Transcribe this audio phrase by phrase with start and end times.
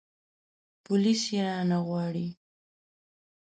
[0.83, 2.27] پوليس يې رانه غواړي.